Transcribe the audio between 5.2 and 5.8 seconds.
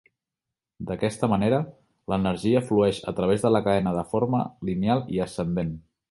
ascendent.